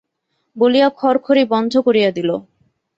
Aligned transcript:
বলিয়া 0.55 0.87
খড়খড়ি 0.91 1.43
বন্ধ 1.45 1.73
করিয়া 1.85 2.09
দিল। 2.11 2.29